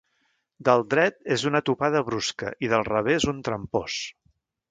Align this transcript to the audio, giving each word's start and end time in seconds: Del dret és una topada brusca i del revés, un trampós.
Del 0.69 0.79
dret 0.93 1.19
és 1.35 1.43
una 1.49 1.61
topada 1.67 2.01
brusca 2.09 2.51
i 2.67 2.71
del 2.73 2.87
revés, 2.89 3.27
un 3.35 3.45
trampós. 3.49 4.01